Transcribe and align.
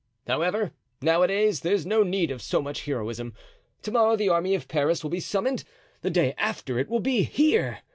"However, 0.25 0.73
nowadays 0.99 1.59
there's 1.59 1.85
no 1.85 2.01
need 2.01 2.31
of 2.31 2.41
so 2.41 2.59
much 2.59 2.85
heroism. 2.85 3.35
To 3.83 3.91
morrow 3.91 4.15
the 4.15 4.29
army 4.29 4.55
of 4.55 4.67
Paris 4.67 5.03
will 5.03 5.11
be 5.11 5.19
summoned, 5.19 5.63
the 6.01 6.09
day 6.09 6.33
after 6.39 6.79
it 6.79 6.89
will 6.89 7.01
be 7.01 7.21
here! 7.21 7.81